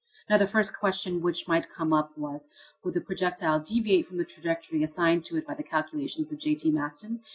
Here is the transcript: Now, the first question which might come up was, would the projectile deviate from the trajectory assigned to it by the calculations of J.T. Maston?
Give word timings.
Now, 0.27 0.39
the 0.39 0.47
first 0.47 0.75
question 0.75 1.21
which 1.21 1.47
might 1.47 1.69
come 1.69 1.93
up 1.93 2.17
was, 2.17 2.49
would 2.83 2.95
the 2.95 3.01
projectile 3.01 3.59
deviate 3.59 4.07
from 4.07 4.17
the 4.17 4.25
trajectory 4.25 4.81
assigned 4.81 5.23
to 5.25 5.37
it 5.37 5.45
by 5.45 5.53
the 5.53 5.61
calculations 5.61 6.31
of 6.31 6.39
J.T. 6.39 6.71
Maston? 6.71 7.21